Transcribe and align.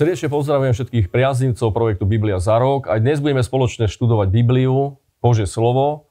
Srdečne 0.00 0.32
pozdravujem 0.32 0.72
všetkých 0.72 1.06
priaznivcov 1.12 1.76
projektu 1.76 2.08
Biblia 2.08 2.40
za 2.40 2.56
rok. 2.56 2.88
Aj 2.88 3.04
dnes 3.04 3.20
budeme 3.20 3.44
spoločne 3.44 3.84
študovať 3.84 4.32
Bibliu, 4.32 4.96
Božie 5.20 5.44
slovo, 5.44 6.08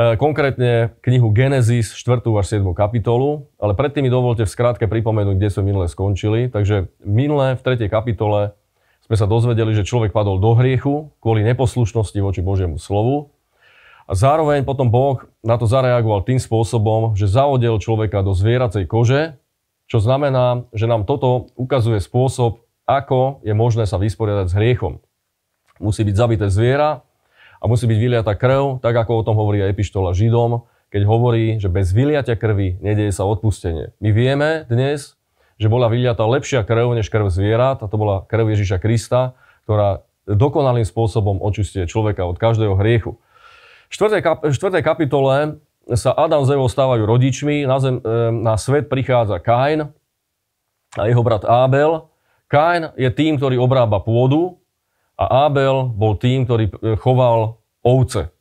e, 0.00 0.16
konkrétne 0.16 0.96
knihu 1.04 1.28
Genesis 1.28 1.92
4. 1.92 2.24
až 2.40 2.56
7. 2.56 2.72
kapitolu, 2.72 3.44
ale 3.60 3.76
predtým 3.76 4.08
mi 4.08 4.10
dovolte 4.10 4.48
v 4.48 4.54
skrátke 4.56 4.88
pripomenúť, 4.88 5.36
kde 5.36 5.52
sme 5.52 5.68
minule 5.68 5.84
skončili. 5.92 6.48
Takže 6.48 6.96
minule 7.04 7.60
v 7.60 7.60
3. 7.60 7.92
kapitole 7.92 8.56
sme 9.04 9.16
sa 9.20 9.28
dozvedeli, 9.28 9.76
že 9.76 9.84
človek 9.84 10.16
padol 10.16 10.40
do 10.40 10.56
hriechu 10.56 11.12
kvôli 11.20 11.44
neposlušnosti 11.44 12.16
voči 12.24 12.40
Božiemu 12.40 12.80
slovu. 12.80 13.36
A 14.08 14.16
zároveň 14.16 14.64
potom 14.64 14.88
Boh 14.88 15.28
na 15.44 15.60
to 15.60 15.68
zareagoval 15.68 16.24
tým 16.24 16.40
spôsobom, 16.40 17.20
že 17.20 17.28
zaodel 17.28 17.76
človeka 17.84 18.24
do 18.24 18.32
zvieracej 18.32 18.88
kože, 18.88 19.36
čo 19.92 20.00
znamená, 20.00 20.64
že 20.72 20.88
nám 20.88 21.04
toto 21.04 21.52
ukazuje 21.60 22.00
spôsob, 22.00 22.64
ako 22.98 23.46
je 23.46 23.54
možné 23.54 23.86
sa 23.86 24.02
vysporiadať 24.02 24.46
s 24.50 24.56
hriechom. 24.58 24.98
Musí 25.78 26.02
byť 26.02 26.16
zabité 26.18 26.46
zviera 26.50 27.06
a 27.62 27.64
musí 27.70 27.86
byť 27.86 27.98
vyliata 27.98 28.34
krv, 28.34 28.82
tak 28.82 28.98
ako 28.98 29.22
o 29.22 29.26
tom 29.26 29.38
hovorí 29.38 29.62
aj 29.62 29.72
Epištola 29.78 30.10
Židom, 30.10 30.66
keď 30.90 31.02
hovorí, 31.06 31.62
že 31.62 31.70
bez 31.70 31.94
vyliatia 31.94 32.34
krvi 32.34 32.82
nedieje 32.82 33.14
sa 33.14 33.24
odpustenie. 33.24 33.94
My 34.02 34.10
vieme 34.10 34.66
dnes, 34.66 35.14
že 35.60 35.70
bola 35.70 35.86
vyliata 35.86 36.26
lepšia 36.26 36.66
krv 36.66 36.98
než 36.98 37.06
krv 37.06 37.30
zvierat, 37.30 37.78
a 37.80 37.86
to 37.86 37.94
bola 37.94 38.26
krv 38.26 38.50
Ježiša 38.58 38.82
Krista, 38.82 39.38
ktorá 39.68 40.02
dokonalým 40.26 40.84
spôsobom 40.84 41.38
očistuje 41.38 41.86
človeka 41.86 42.26
od 42.26 42.36
každého 42.36 42.74
hriechu. 42.74 43.22
V 43.90 43.94
4. 44.50 44.50
kapitole 44.82 45.62
sa 45.94 46.14
Adam 46.14 46.42
s 46.46 46.50
Evou 46.50 46.70
stávajú 46.70 47.02
rodičmi, 47.06 47.66
na, 47.66 47.78
zem, 47.82 47.98
e, 47.98 48.30
na 48.30 48.54
svet 48.54 48.86
prichádza 48.86 49.42
Kain 49.42 49.90
a 50.94 51.02
jeho 51.06 51.22
brat 51.22 51.46
Ábel 51.46 52.09
Kain 52.50 52.90
je 52.98 53.06
tým, 53.14 53.38
ktorý 53.38 53.62
obrába 53.62 54.02
pôdu 54.02 54.58
a 55.14 55.46
Abel 55.46 55.86
bol 55.94 56.18
tým, 56.18 56.42
ktorý 56.42 56.66
e, 56.66 56.98
choval 56.98 57.62
ovce. 57.86 58.34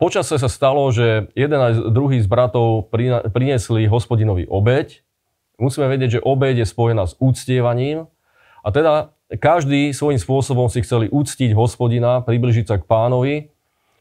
Počase 0.00 0.40
sa 0.40 0.48
stalo, 0.48 0.88
že 0.88 1.28
jeden 1.36 1.60
aj 1.60 1.92
druhý 1.92 2.20
z 2.20 2.28
bratov 2.28 2.88
priniesli 3.32 3.88
hospodinovi 3.88 4.48
obeď. 4.48 5.04
Musíme 5.56 5.88
vedieť, 5.88 6.20
že 6.20 6.24
obeď 6.24 6.64
je 6.64 6.66
spojená 6.68 7.08
s 7.08 7.16
úctievaním 7.16 8.08
a 8.60 8.68
teda 8.72 9.16
každý 9.40 9.90
svojím 9.96 10.20
spôsobom 10.20 10.68
si 10.68 10.84
chceli 10.84 11.08
úctiť 11.08 11.56
hospodina, 11.56 12.24
približiť 12.24 12.64
sa 12.68 12.76
k 12.80 12.88
pánovi. 12.88 13.52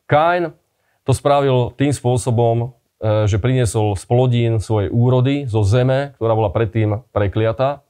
Kain 0.08 0.56
to 1.04 1.12
spravil 1.12 1.76
tým 1.76 1.92
spôsobom, 1.92 2.56
e, 3.04 3.28
že 3.28 3.42
priniesol 3.42 4.00
z 4.00 4.04
plodín 4.08 4.54
svojej 4.64 4.92
úrody 4.92 5.44
zo 5.48 5.64
zeme, 5.68 6.16
ktorá 6.20 6.34
bola 6.38 6.52
predtým 6.56 7.04
prekliatá. 7.12 7.84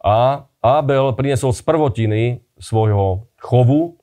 A 0.00 0.48
Abel 0.60 1.12
priniesol 1.12 1.52
z 1.52 1.60
prvotiny 1.64 2.22
svojho 2.56 3.28
chovu, 3.40 4.00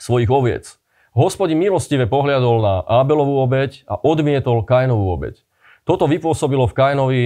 svojich 0.00 0.28
oviec. 0.28 0.64
Hospodin 1.12 1.60
milostivé 1.60 2.08
pohľadol 2.08 2.60
na 2.60 2.74
Abelovú 2.84 3.40
obeď 3.44 3.84
a 3.88 3.96
odmietol 3.96 4.64
Kainovú 4.64 5.12
obeď. 5.12 5.42
Toto 5.88 6.04
vypôsobilo 6.04 6.68
v 6.68 6.76
Kainovi 6.76 7.24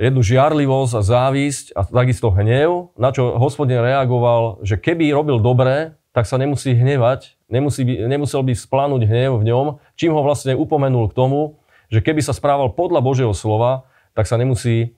jednu 0.00 0.20
žiarlivosť 0.24 0.92
a 0.98 1.02
závisť 1.04 1.66
a 1.76 1.86
takisto 1.86 2.32
hnev, 2.34 2.96
na 2.98 3.14
čo 3.14 3.38
hospodin 3.38 3.78
reagoval, 3.78 4.64
že 4.66 4.80
keby 4.80 5.14
robil 5.14 5.38
dobre, 5.38 5.94
tak 6.10 6.26
sa 6.26 6.38
nemusí 6.38 6.74
hnevať, 6.74 7.38
nemusí 7.50 7.82
nemusel 7.86 8.42
by 8.42 8.54
splanúť 8.54 9.06
hnev 9.06 9.38
v 9.38 9.46
ňom, 9.50 9.66
čím 9.94 10.14
ho 10.14 10.22
vlastne 10.22 10.58
upomenul 10.58 11.10
k 11.10 11.16
tomu, 11.16 11.58
že 11.90 12.02
keby 12.02 12.22
sa 12.22 12.34
správal 12.34 12.74
podľa 12.74 13.00
Božieho 13.02 13.34
slova, 13.34 13.86
tak 14.14 14.26
sa 14.26 14.38
nemusí 14.38 14.76
e, 14.82 14.88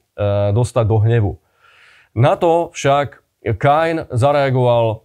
dostať 0.52 0.84
do 0.88 0.96
hnevu. 1.00 1.33
Na 2.17 2.33
to 2.41 2.72
však 2.72 3.20
Kain 3.61 4.09
zareagoval 4.09 4.86
e, 4.89 4.96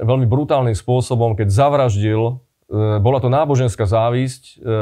veľmi 0.00 0.24
brutálnym 0.24 0.72
spôsobom, 0.72 1.36
keď 1.36 1.52
zavraždil, 1.52 2.22
e, 2.26 2.34
bola 2.98 3.20
to 3.20 3.28
náboženská 3.28 3.84
závisť 3.84 4.56
e, 4.56 4.74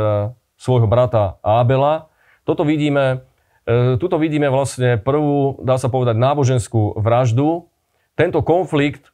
svojho 0.55 0.87
brata 0.87 1.37
Ábela. 1.43 2.09
Toto 2.47 2.63
vidíme, 2.63 3.27
e, 3.67 3.99
tuto 3.99 4.17
vidíme 4.17 4.49
vlastne 4.49 4.97
prvú, 4.97 5.59
dá 5.67 5.77
sa 5.77 5.91
povedať, 5.91 6.17
náboženskú 6.17 6.97
vraždu. 6.97 7.69
Tento 8.15 8.41
konflikt 8.41 9.11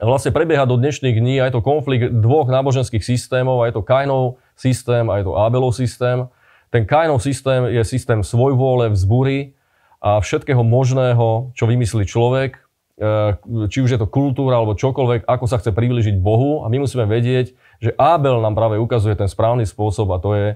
vlastne 0.00 0.32
prebieha 0.32 0.64
do 0.64 0.80
dnešných 0.80 1.18
dní 1.20 1.42
a 1.42 1.50
je 1.50 1.60
to 1.60 1.66
konflikt 1.66 2.08
dvoch 2.14 2.48
náboženských 2.48 3.04
systémov, 3.04 3.60
a 3.60 3.68
je 3.68 3.74
to 3.76 3.84
Kainov 3.84 4.40
systém 4.56 5.04
a 5.12 5.20
je 5.20 5.28
to 5.28 5.36
Abelov 5.36 5.76
systém. 5.76 6.24
Ten 6.72 6.88
Kainov 6.88 7.20
systém 7.20 7.68
je 7.68 7.82
systém 7.84 8.24
svojvôle, 8.24 8.88
vzbury, 8.94 9.52
a 10.00 10.16
všetkého 10.24 10.64
možného, 10.64 11.52
čo 11.52 11.68
vymyslí 11.68 12.08
človek, 12.08 12.56
e, 12.96 13.36
či 13.68 13.78
už 13.84 13.90
je 13.94 14.00
to 14.00 14.08
kultúra 14.08 14.56
alebo 14.56 14.72
čokoľvek, 14.72 15.28
ako 15.28 15.44
sa 15.44 15.60
chce 15.60 15.76
priblížiť 15.76 16.16
Bohu. 16.16 16.64
A 16.64 16.72
my 16.72 16.80
musíme 16.80 17.04
vedieť, 17.04 17.52
že 17.84 17.92
Abel 18.00 18.40
nám 18.40 18.56
práve 18.56 18.80
ukazuje 18.80 19.12
ten 19.12 19.28
správny 19.28 19.68
spôsob 19.68 20.08
a 20.16 20.18
to 20.18 20.30
je, 20.32 20.48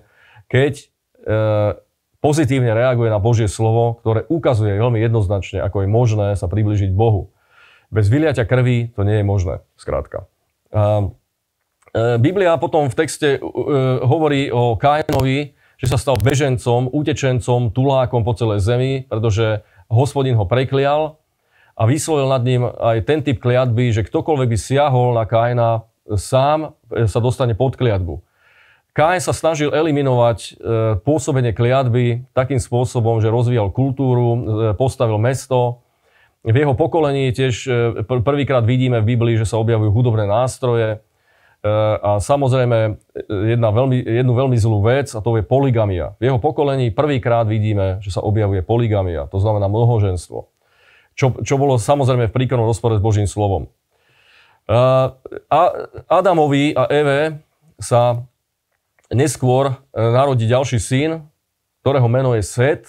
keď 0.48 0.72
e, 0.80 0.84
pozitívne 2.24 2.72
reaguje 2.72 3.12
na 3.12 3.20
Božie 3.20 3.52
slovo, 3.52 4.00
ktoré 4.00 4.24
ukazuje 4.32 4.80
veľmi 4.80 4.96
jednoznačne, 4.96 5.60
ako 5.60 5.84
je 5.84 5.88
možné 5.92 6.26
sa 6.40 6.48
priblížiť 6.48 6.96
Bohu. 6.96 7.28
Bez 7.92 8.08
vyliatia 8.08 8.48
krvi 8.48 8.96
to 8.96 9.04
nie 9.04 9.20
je 9.20 9.24
možné, 9.28 9.60
skrátka. 9.76 10.24
E, 10.72 11.12
Biblia 11.94 12.58
potom 12.58 12.90
v 12.90 12.98
texte 12.98 13.38
hovorí 14.02 14.50
o 14.50 14.74
Kainovi, 14.74 15.54
že 15.78 15.90
sa 15.90 15.98
stal 15.98 16.16
bežencom, 16.18 16.90
utečencom, 16.90 17.74
tulákom 17.74 18.22
po 18.22 18.32
celej 18.34 18.62
zemi, 18.62 18.92
pretože 19.10 19.66
hospodin 19.90 20.38
ho 20.38 20.46
preklial 20.46 21.18
a 21.74 21.82
vyslovil 21.84 22.30
nad 22.30 22.42
ním 22.46 22.66
aj 22.66 23.02
ten 23.04 23.20
typ 23.20 23.42
kliatby, 23.42 23.90
že 23.90 24.06
ktokoľvek 24.06 24.48
by 24.54 24.58
siahol 24.58 25.18
na 25.18 25.26
Kaina, 25.26 25.86
sám 26.14 26.78
sa 27.08 27.18
dostane 27.18 27.58
pod 27.58 27.74
kliatbu. 27.74 28.22
Kain 28.94 29.18
sa 29.18 29.34
snažil 29.34 29.74
eliminovať 29.74 30.38
e, 30.38 30.50
pôsobenie 31.02 31.50
kliatby 31.50 32.30
takým 32.30 32.62
spôsobom, 32.62 33.18
že 33.18 33.26
rozvíjal 33.26 33.74
kultúru, 33.74 34.28
e, 34.30 34.40
postavil 34.78 35.18
mesto. 35.18 35.82
V 36.46 36.54
jeho 36.54 36.78
pokolení 36.78 37.34
tiež 37.34 37.54
e, 37.66 38.06
prvýkrát 38.06 38.62
vidíme 38.62 39.02
v 39.02 39.18
Biblii, 39.18 39.34
že 39.34 39.50
sa 39.50 39.58
objavujú 39.58 39.90
hudobné 39.90 40.30
nástroje, 40.30 41.02
a 42.04 42.20
samozrejme 42.20 43.00
jedna 43.24 43.72
veľmi, 43.72 43.96
jednu 44.04 44.36
veľmi 44.36 44.56
zlú 44.60 44.84
vec 44.84 45.08
a 45.16 45.24
to 45.24 45.40
je 45.40 45.44
poligamia. 45.48 46.12
V 46.20 46.28
jeho 46.28 46.36
pokolení 46.36 46.92
prvýkrát 46.92 47.48
vidíme, 47.48 48.04
že 48.04 48.12
sa 48.12 48.20
objavuje 48.20 48.60
poligamia, 48.60 49.24
to 49.32 49.40
znamená 49.40 49.72
mnohoženstvo. 49.72 50.44
Čo, 51.16 51.26
čo 51.40 51.54
bolo 51.56 51.80
samozrejme 51.80 52.28
v 52.28 52.36
príkonnom 52.36 52.68
rozpore 52.68 53.00
s 53.00 53.02
Božím 53.04 53.24
slovom. 53.24 53.72
A 54.68 55.60
Adamovi 56.04 56.76
a 56.76 56.84
Eve 56.92 57.40
sa 57.80 58.24
neskôr 59.12 59.72
e, 59.72 59.74
narodí 59.96 60.44
ďalší 60.44 60.80
syn, 60.80 61.24
ktorého 61.80 62.08
meno 62.08 62.32
je 62.36 62.44
Set, 62.44 62.88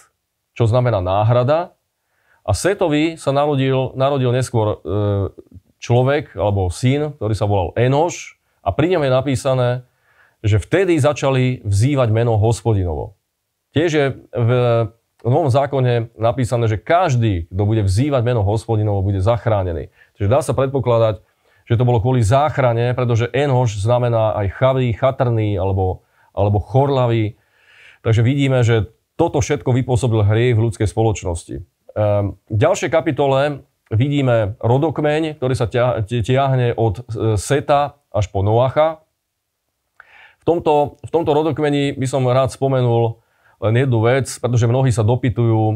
čo 0.55 0.67
znamená 0.67 1.03
náhrada. 1.03 1.75
A 2.47 2.51
Setovi 2.55 3.19
sa 3.19 3.35
narodil, 3.35 3.91
narodil 3.99 4.31
neskôr 4.31 4.67
e, 4.67 4.77
človek, 5.83 6.33
alebo 6.39 6.71
syn, 6.71 7.15
ktorý 7.19 7.33
sa 7.35 7.45
volal 7.45 7.75
Enoš, 7.75 8.34
a 8.65 8.69
pri 8.73 8.97
ňom 8.97 9.05
je 9.05 9.11
napísané, 9.13 9.69
že 10.41 10.57
vtedy 10.57 10.97
začali 10.97 11.61
vzývať 11.61 12.09
meno 12.09 12.41
hospodinovo. 12.41 13.17
Tiež 13.77 13.91
je 13.93 14.05
v 14.33 14.51
Novom 15.25 15.49
zákone 15.49 16.13
napísané, 16.21 16.69
že 16.69 16.77
každý, 16.77 17.49
kto 17.49 17.63
bude 17.65 17.81
vzývať 17.81 18.21
meno 18.21 18.45
hospodinovo, 18.45 19.01
bude 19.01 19.21
zachránený. 19.21 19.89
Čiže 20.17 20.29
dá 20.29 20.39
sa 20.45 20.53
predpokladať, 20.53 21.21
že 21.65 21.77
to 21.81 21.87
bolo 21.87 21.97
kvôli 21.97 22.21
záchrane, 22.21 22.93
pretože 22.93 23.33
Enoš 23.33 23.81
znamená 23.81 24.37
aj 24.37 24.53
chavý, 24.53 24.93
chatrný 24.93 25.57
alebo, 25.57 26.05
alebo 26.29 26.61
chorlavý. 26.61 27.41
Takže 28.05 28.21
vidíme, 28.21 28.61
že 28.61 28.93
toto 29.17 29.41
všetko 29.41 29.73
vypôsobil 29.73 30.21
hriech 30.21 30.53
v 30.53 30.63
ľudskej 30.69 30.85
spoločnosti. 30.85 31.55
Ehm, 31.57 32.37
v 32.45 32.57
ďalšej 32.61 32.93
kapitole 32.93 33.65
vidíme 33.89 34.61
rodokmeň, 34.61 35.41
ktorý 35.41 35.53
sa 35.57 35.65
ťahne 36.05 36.77
od 36.77 37.01
e, 37.01 37.03
Seta 37.41 37.97
až 38.15 38.31
po 38.31 38.39
Noacha. 38.39 39.03
V 40.39 40.43
tomto, 40.47 40.95
v 41.03 41.11
tomto 41.11 41.35
rodokmeni 41.35 41.91
by 41.99 42.07
som 42.07 42.23
rád 42.23 42.55
spomenul 42.55 43.19
len 43.59 43.75
jednu 43.75 43.99
vec, 43.99 44.31
pretože 44.39 44.69
mnohí 44.71 44.95
sa 44.95 45.03
dopytujú 45.03 45.61
e, 45.73 45.75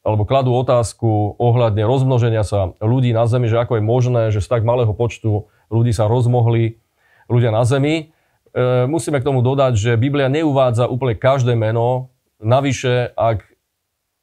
alebo 0.00 0.24
kladú 0.24 0.52
otázku 0.56 1.36
ohľadne 1.36 1.84
rozmnoženia 1.84 2.44
sa 2.44 2.72
ľudí 2.80 3.12
na 3.12 3.28
Zemi, 3.28 3.48
že 3.48 3.60
ako 3.60 3.80
je 3.80 3.84
možné, 3.84 4.22
že 4.32 4.40
z 4.40 4.48
tak 4.48 4.64
malého 4.64 4.90
počtu 4.96 5.48
ľudí 5.68 5.92
sa 5.92 6.08
rozmohli 6.08 6.80
ľudia 7.28 7.52
na 7.52 7.62
Zemi. 7.68 8.10
E, 8.50 8.84
musíme 8.88 9.20
k 9.20 9.28
tomu 9.28 9.44
dodať, 9.44 9.76
že 9.76 10.00
Biblia 10.00 10.32
neuvádza 10.32 10.88
úplne 10.88 11.14
každé 11.20 11.52
meno. 11.54 12.10
Navyše, 12.40 13.12
ak, 13.12 13.44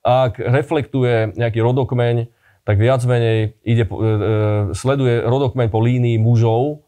ak 0.01 0.41
reflektuje 0.41 1.37
nejaký 1.37 1.61
rodokmeň, 1.61 2.33
tak 2.67 2.83
viac 2.83 2.99
menej 3.07 3.55
ide, 3.63 3.85
e, 3.85 3.93
e, 3.93 4.29
sleduje 4.75 5.23
rodokmeň 5.23 5.67
po 5.71 5.79
línii 5.79 6.19
mužov, 6.19 6.83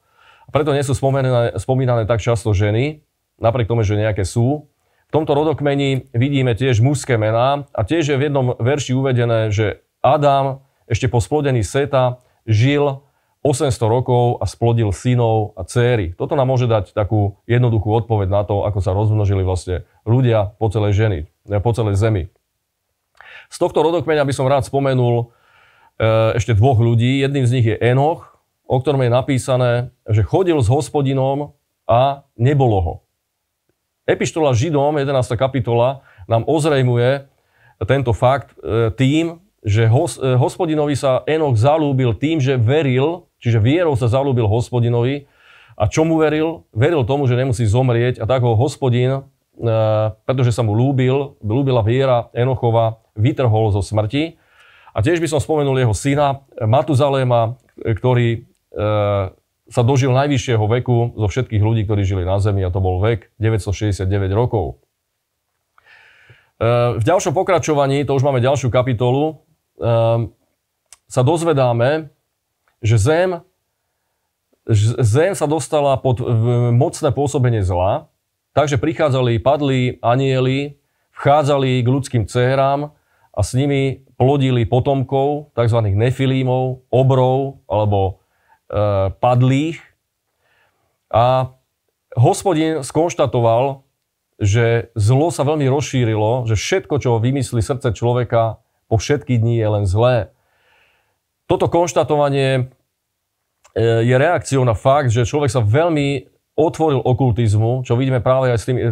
preto 0.50 0.74
nie 0.74 0.84
sú 0.86 0.98
spomínané, 0.98 1.56
spomínané 1.58 2.04
tak 2.10 2.22
často 2.22 2.54
ženy, 2.54 3.06
napriek 3.40 3.70
tomu, 3.70 3.86
že 3.86 3.98
nejaké 3.98 4.26
sú. 4.28 4.70
V 5.10 5.12
tomto 5.14 5.34
rodokmeni 5.34 6.10
vidíme 6.14 6.54
tiež 6.54 6.86
mužské 6.86 7.18
mená 7.18 7.66
a 7.74 7.82
tiež 7.82 8.14
je 8.14 8.18
v 8.20 8.30
jednom 8.30 8.54
verši 8.62 8.94
uvedené, 8.94 9.50
že 9.50 9.82
Adam 10.06 10.62
ešte 10.86 11.10
po 11.10 11.18
splodení 11.18 11.66
Seta 11.66 12.22
žil 12.46 13.02
800 13.42 13.72
rokov 13.88 14.38
a 14.44 14.46
splodil 14.46 14.92
synov 14.92 15.56
a 15.56 15.64
céry. 15.64 16.12
Toto 16.12 16.36
nám 16.36 16.52
môže 16.52 16.68
dať 16.68 16.92
takú 16.92 17.40
jednoduchú 17.48 17.88
odpoveď 17.88 18.28
na 18.28 18.44
to, 18.44 18.68
ako 18.68 18.80
sa 18.84 18.92
rozmnožili 18.92 19.48
vlastne 19.48 19.88
ľudia 20.04 20.54
po 20.60 20.68
celej, 20.68 20.94
ženy, 20.94 21.20
po 21.64 21.72
celej 21.72 21.96
zemi. 21.96 22.28
Z 23.48 23.58
tohto 23.58 23.80
rodokmeňa 23.80 24.28
by 24.28 24.34
som 24.36 24.46
rád 24.46 24.68
spomenul 24.68 25.32
e, 25.98 26.36
ešte 26.36 26.52
dvoch 26.52 26.84
ľudí. 26.84 27.24
Jedným 27.24 27.48
z 27.48 27.54
nich 27.56 27.66
je 27.66 27.80
Enoch, 27.80 28.39
o 28.70 28.78
ktorom 28.78 29.02
je 29.02 29.10
napísané, 29.10 29.72
že 30.06 30.22
chodil 30.22 30.62
s 30.62 30.70
hospodinom 30.70 31.58
a 31.90 32.30
nebolo 32.38 32.78
ho. 32.78 32.96
Epištola 34.06 34.54
Židom, 34.54 35.02
11. 35.02 35.10
kapitola, 35.34 36.06
nám 36.30 36.46
ozrejmuje 36.46 37.26
tento 37.90 38.14
fakt 38.14 38.54
e, 38.62 38.94
tým, 38.94 39.42
že 39.66 39.90
e, 39.90 39.92
hospodinovi 40.38 40.94
sa 40.94 41.26
Enoch 41.26 41.58
zalúbil 41.58 42.14
tým, 42.14 42.38
že 42.38 42.62
veril 42.62 43.30
Čiže 43.40 43.64
vierou 43.64 43.96
sa 43.96 44.12
zalúbil 44.12 44.46
hospodinovi. 44.46 45.26
A 45.80 45.88
čomu 45.88 46.20
veril? 46.20 46.68
Veril 46.76 47.08
tomu, 47.08 47.24
že 47.24 47.40
nemusí 47.40 47.64
zomrieť 47.64 48.20
a 48.20 48.28
tak 48.28 48.44
ho 48.44 48.52
hospodin, 48.60 49.12
e, 49.16 49.22
pretože 50.28 50.52
sa 50.52 50.60
mu 50.62 50.76
lúbil, 50.76 51.40
lúbila 51.40 51.80
viera 51.80 52.28
Enochova, 52.36 53.00
vytrhol 53.16 53.72
zo 53.72 53.80
smrti. 53.80 54.36
A 54.92 55.00
tiež 55.00 55.24
by 55.24 55.28
som 55.32 55.40
spomenul 55.40 55.80
jeho 55.80 55.96
syna 55.96 56.44
Matuzaléma, 56.60 57.56
ktorý 57.80 58.44
sa 59.70 59.82
dožil 59.86 60.10
najvyššieho 60.14 60.66
veku 60.80 61.14
zo 61.14 61.28
všetkých 61.30 61.62
ľudí, 61.62 61.86
ktorí 61.86 62.02
žili 62.06 62.24
na 62.26 62.42
Zemi 62.42 62.66
a 62.66 62.74
to 62.74 62.82
bol 62.82 62.98
vek 63.02 63.30
969 63.38 64.06
rokov. 64.34 64.82
E, 66.58 66.98
v 66.98 67.04
ďalšom 67.06 67.34
pokračovaní, 67.34 68.02
to 68.04 68.18
už 68.18 68.26
máme 68.26 68.42
ďalšiu 68.42 68.74
kapitolu, 68.74 69.46
sa 71.10 71.22
dozvedáme, 71.24 72.12
že 72.84 73.00
Zem, 73.00 73.40
Zem 75.00 75.34
sa 75.34 75.48
dostala 75.50 75.96
pod 75.98 76.22
mocné 76.76 77.10
pôsobenie 77.10 77.64
zla, 77.64 78.12
takže 78.52 78.78
prichádzali, 78.78 79.40
padli 79.40 79.98
anieli, 80.04 80.78
vchádzali 81.16 81.82
k 81.82 81.88
ľudským 81.88 82.24
dcerám 82.28 82.92
a 83.34 83.40
s 83.42 83.56
nimi 83.56 84.04
plodili 84.20 84.68
potomkov, 84.68 85.56
tzv. 85.56 85.80
nefilímov, 85.96 86.86
obrov 86.92 87.64
alebo 87.72 88.00
e, 88.00 88.19
padlých. 89.20 89.82
A 91.10 91.58
hospodin 92.14 92.86
skonštatoval, 92.86 93.82
že 94.40 94.94
zlo 94.96 95.30
sa 95.36 95.44
veľmi 95.44 95.68
rozšírilo, 95.68 96.48
že 96.48 96.56
všetko, 96.56 96.96
čo 97.04 97.20
vymyslí 97.20 97.60
srdce 97.60 97.92
človeka 97.92 98.64
po 98.88 98.96
všetky 98.96 99.36
dní 99.36 99.60
je 99.60 99.68
len 99.68 99.86
zlé. 99.86 100.32
Toto 101.46 101.68
konštatovanie 101.68 102.50
e, 102.58 102.62
je 104.06 104.16
reakciou 104.16 104.64
na 104.64 104.74
fakt, 104.74 105.12
že 105.12 105.28
človek 105.28 105.52
sa 105.52 105.60
veľmi 105.60 106.30
otvoril 106.56 107.04
okultizmu, 107.04 107.84
čo 107.84 108.00
vidíme 108.00 108.24
práve 108.24 108.52
aj 108.52 108.60
s 108.60 108.66
tým, 108.66 108.78
e, 108.80 108.84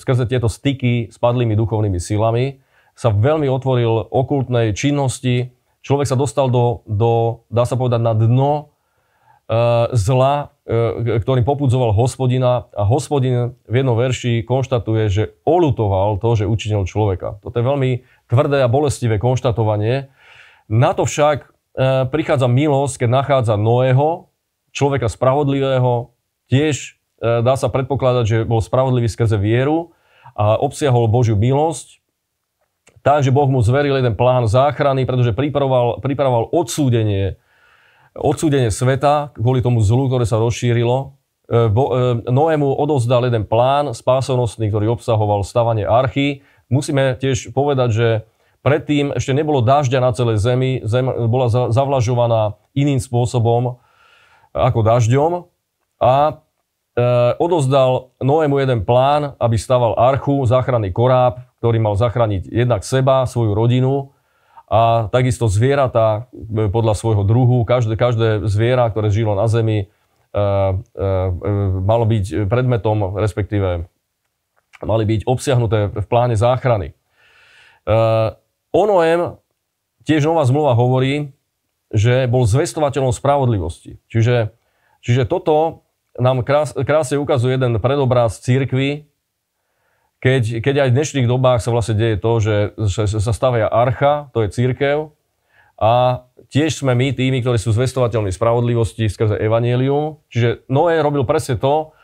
skrze 0.00 0.24
tieto 0.24 0.48
styky 0.48 1.12
s 1.12 1.16
padlými 1.20 1.52
duchovnými 1.54 2.00
silami, 2.00 2.60
sa 2.96 3.12
veľmi 3.12 3.44
otvoril 3.52 4.08
okultnej 4.08 4.72
činnosti. 4.72 5.52
Človek 5.84 6.08
sa 6.08 6.16
dostal 6.16 6.48
do, 6.48 6.80
do 6.88 7.44
dá 7.52 7.68
sa 7.68 7.76
povedať, 7.76 8.00
na 8.00 8.16
dno 8.16 8.52
e, 8.52 8.64
zla, 9.94 10.56
e, 10.66 11.22
ktorým 11.22 11.46
popudzoval 11.46 11.94
hospodina 11.94 12.66
a 12.74 12.82
hospodin 12.82 13.54
v 13.70 13.74
jednom 13.78 13.94
verši 13.94 14.42
konštatuje, 14.42 15.02
že 15.06 15.22
olutoval 15.46 16.18
to, 16.18 16.34
že 16.34 16.50
učinil 16.50 16.82
človeka. 16.82 17.38
Toto 17.40 17.54
je 17.54 17.64
veľmi 17.64 17.90
tvrdé 18.26 18.66
a 18.66 18.68
bolestivé 18.68 19.22
konštatovanie. 19.22 20.10
Na 20.66 20.90
to 20.98 21.06
však 21.06 21.56
E, 21.76 22.08
prichádza 22.08 22.48
milosť, 22.48 23.04
keď 23.04 23.08
nachádza 23.12 23.54
Noého, 23.60 24.32
človeka 24.72 25.12
spravodlivého, 25.12 26.16
tiež 26.48 26.96
e, 27.20 27.44
dá 27.44 27.52
sa 27.60 27.68
predpokladať, 27.68 28.24
že 28.24 28.38
bol 28.48 28.64
spravodlivý 28.64 29.12
skrze 29.12 29.36
vieru 29.36 29.92
a 30.32 30.56
obsiahol 30.56 31.04
Božiu 31.04 31.36
milosť. 31.36 32.00
Takže 33.04 33.28
Boh 33.28 33.46
mu 33.46 33.60
zveril 33.60 34.00
jeden 34.00 34.16
plán 34.16 34.48
záchrany, 34.48 35.04
pretože 35.04 35.36
pripravoval, 35.36 36.00
pripravoval 36.00 36.48
odsúdenie, 36.50 37.36
odsúdenie 38.18 38.72
sveta 38.72 39.36
kvôli 39.36 39.60
tomu 39.60 39.84
zlu, 39.84 40.08
ktoré 40.08 40.24
sa 40.24 40.40
rozšírilo. 40.40 41.16
E, 41.46 41.70
Noému 42.26 42.72
odovzdal 42.76 43.28
jeden 43.28 43.44
plán 43.44 43.92
spásonosný, 43.92 44.72
ktorý 44.72 44.96
obsahoval 44.96 45.44
stavanie 45.44 45.84
archy. 45.84 46.42
Musíme 46.72 47.14
tiež 47.20 47.54
povedať, 47.54 47.90
že 47.92 48.08
Predtým 48.66 49.14
ešte 49.14 49.30
nebolo 49.30 49.62
dažďa 49.62 50.02
na 50.02 50.10
celej 50.10 50.42
zemi, 50.42 50.82
zem 50.82 51.06
bola 51.30 51.46
zavlažovaná 51.70 52.58
iným 52.74 52.98
spôsobom 52.98 53.78
ako 54.50 54.80
dažďom 54.82 55.46
a 56.02 56.14
e, 56.26 56.32
odozdal 57.38 58.10
Noému 58.18 58.58
jeden 58.58 58.82
plán, 58.82 59.38
aby 59.38 59.54
staval 59.54 59.94
archu, 59.94 60.42
záchranný 60.50 60.90
koráb, 60.90 61.46
ktorý 61.62 61.78
mal 61.78 61.94
zachrániť 61.94 62.50
jednak 62.50 62.82
seba, 62.82 63.22
svoju 63.22 63.54
rodinu 63.54 64.10
a 64.66 65.06
takisto 65.14 65.46
zvieratá 65.46 66.26
e, 66.34 66.66
podľa 66.66 66.98
svojho 66.98 67.22
druhu. 67.22 67.62
Každé, 67.62 67.94
každé 67.94 68.28
zviera, 68.50 68.90
ktoré 68.90 69.14
žilo 69.14 69.38
na 69.38 69.46
zemi, 69.46 69.86
e, 69.86 69.86
e, 70.34 70.42
malo 71.86 72.04
byť 72.04 72.50
predmetom, 72.50 73.14
respektíve 73.14 73.86
mali 74.82 75.04
byť 75.08 75.20
obsiahnuté 75.24 75.88
v 75.94 76.06
pláne 76.10 76.36
záchrany. 76.36 76.92
O 78.74 78.82
Noém 78.84 79.40
tiež 80.04 80.28
nová 80.28 80.44
zmluva 80.44 80.76
hovorí, 80.76 81.32
že 81.88 82.28
bol 82.28 82.44
zvestovateľom 82.44 83.08
spravodlivosti. 83.08 84.02
Čiže, 84.10 84.52
čiže 85.00 85.24
toto 85.24 85.86
nám 86.20 86.44
krás, 86.44 86.76
krásne 86.76 87.16
ukazuje 87.16 87.56
jeden 87.56 87.80
predobraz 87.80 88.42
církvy, 88.44 89.08
keď, 90.26 90.58
keď 90.58 90.74
aj 90.82 90.88
v 90.90 90.96
dnešných 90.98 91.30
dobách 91.30 91.62
sa 91.62 91.70
vlastne 91.70 91.94
deje 91.94 92.18
to, 92.18 92.32
že, 92.42 92.56
že 92.90 93.22
sa 93.22 93.30
stavia 93.30 93.70
archa, 93.70 94.26
to 94.34 94.42
je 94.42 94.50
církev, 94.50 95.14
a 95.78 96.26
tiež 96.50 96.82
sme 96.82 96.98
my 96.98 97.14
tými, 97.14 97.46
ktorí 97.46 97.62
sú 97.62 97.70
zvestovateľmi 97.70 98.34
spravodlivosti 98.34 99.06
skrze 99.06 99.38
evanielium. 99.38 100.18
Čiže 100.26 100.66
Noé 100.66 100.98
robil 100.98 101.22
presne 101.22 101.60
to, 101.62 101.94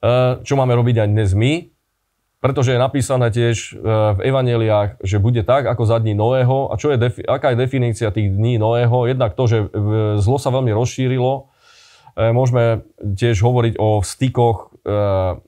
eh, 0.00 0.40
čo 0.40 0.56
máme 0.56 0.72
robiť 0.80 1.04
aj 1.04 1.08
dnes 1.12 1.30
my, 1.36 1.68
pretože 2.38 2.70
je 2.70 2.78
napísané 2.78 3.34
tiež 3.34 3.56
e, 3.58 3.82
v 4.14 4.20
evaneliách, 4.22 5.02
že 5.02 5.18
bude 5.18 5.42
tak, 5.42 5.66
ako 5.66 5.82
za 5.82 5.98
dní 5.98 6.14
Noého. 6.14 6.70
A 6.70 6.78
čo 6.78 6.94
je, 6.94 6.96
aká 7.26 7.50
je 7.50 7.62
definícia 7.66 8.14
tých 8.14 8.30
dní 8.30 8.62
Noého? 8.62 9.10
Jednak 9.10 9.34
to, 9.34 9.50
že 9.50 9.58
e, 9.58 9.68
zlo 10.22 10.38
sa 10.38 10.54
veľmi 10.54 10.70
rozšírilo. 10.70 11.50
E, 12.14 12.30
môžeme 12.30 12.86
tiež 13.02 13.42
hovoriť 13.42 13.74
o 13.82 14.06
stykoch 14.06 14.70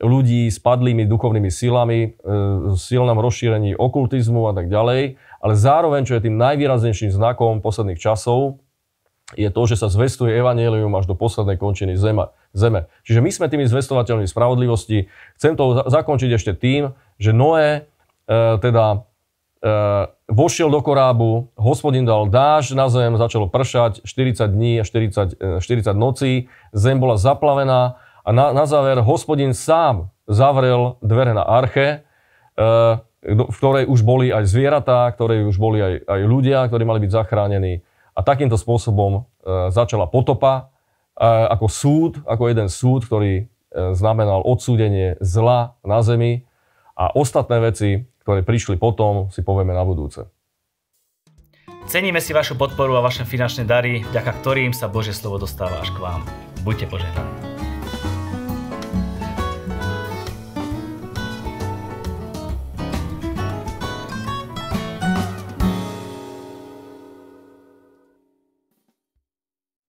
ľudí 0.04 0.52
s 0.52 0.61
padlými 0.61 1.09
duchovnými 1.09 1.49
silami, 1.49 2.12
silnom 2.76 3.16
rozšírení 3.16 3.73
okultizmu 3.73 4.44
a 4.49 4.52
tak 4.52 4.68
ďalej. 4.68 5.16
Ale 5.40 5.54
zároveň, 5.56 6.04
čo 6.04 6.20
je 6.20 6.28
tým 6.28 6.37
najvýraznejším 6.37 7.09
znakom 7.09 7.64
posledných 7.64 7.97
časov, 7.97 8.61
je 9.38 9.47
to, 9.50 9.62
že 9.66 9.78
sa 9.78 9.88
zvestuje 9.88 10.35
evanelium 10.35 10.90
až 10.99 11.06
do 11.06 11.14
poslednej 11.14 11.54
končiny 11.54 11.94
zeme. 11.94 12.35
zeme. 12.50 12.90
Čiže 13.06 13.23
my 13.23 13.30
sme 13.30 13.47
tými 13.47 13.64
zvestovateľmi 13.70 14.26
spravodlivosti. 14.26 15.06
Chcem 15.38 15.54
to 15.54 15.87
zakončiť 15.87 16.30
ešte 16.35 16.52
tým, 16.59 16.90
že 17.20 17.30
Noé 17.30 17.68
e, 17.70 17.80
teda 18.59 19.06
e, 19.62 19.68
vošiel 20.26 20.66
do 20.66 20.82
korábu, 20.82 21.54
hospodin 21.54 22.02
dal 22.02 22.26
dáž 22.26 22.75
na 22.75 22.90
zem, 22.90 23.14
začalo 23.14 23.47
pršať 23.47 24.02
40 24.02 24.50
dní 24.50 24.82
a 24.82 24.85
40, 24.85 25.62
e, 25.62 25.62
40 25.62 25.94
nocí, 25.94 26.50
zem 26.75 26.99
bola 26.99 27.14
zaplavená 27.14 28.02
a 28.30 28.32
na, 28.32 28.54
na 28.54 28.62
záver 28.62 29.02
hospodin 29.02 29.50
sám 29.50 30.06
zavrel 30.30 30.94
dvere 31.02 31.34
na 31.34 31.42
arche, 31.42 31.87
e, 31.90 31.99
v 33.26 33.56
ktorej 33.58 33.90
už 33.90 34.06
boli 34.06 34.30
aj 34.30 34.46
zvieratá, 34.46 35.10
ktorej 35.10 35.50
už 35.50 35.58
boli 35.58 35.82
aj, 35.82 35.94
aj 36.06 36.20
ľudia, 36.30 36.62
ktorí 36.70 36.87
mali 36.87 37.02
byť 37.02 37.10
zachránení. 37.10 37.82
A 38.14 38.22
takýmto 38.22 38.54
spôsobom 38.54 39.12
e, 39.18 39.20
začala 39.75 40.06
potopa 40.06 40.70
e, 41.18 41.26
ako 41.26 41.66
súd, 41.66 42.12
ako 42.22 42.42
jeden 42.46 42.70
súd, 42.70 43.02
ktorý 43.10 43.50
znamenal 43.70 44.42
odsúdenie 44.42 45.14
zla 45.22 45.78
na 45.87 46.02
zemi 46.02 46.42
a 46.99 47.14
ostatné 47.14 47.62
veci, 47.62 48.02
ktoré 48.26 48.42
prišli 48.42 48.75
potom, 48.75 49.30
si 49.30 49.46
povieme 49.46 49.70
na 49.70 49.87
budúce. 49.87 50.26
Ceníme 51.87 52.18
si 52.18 52.34
vašu 52.34 52.58
podporu 52.58 52.99
a 52.99 53.02
vaše 53.06 53.22
finančné 53.22 53.62
dary, 53.62 54.02
vďaka 54.10 54.42
ktorým 54.42 54.75
sa 54.75 54.90
Božie 54.90 55.14
slovo 55.14 55.38
dostáva 55.38 55.78
až 55.78 55.94
k 55.94 56.02
vám. 56.02 56.26
Buďte 56.66 56.90
požehnaní. 56.90 57.50